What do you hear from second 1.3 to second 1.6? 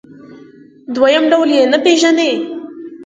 ډول